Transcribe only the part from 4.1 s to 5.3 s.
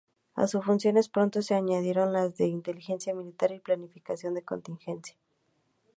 de contingencias.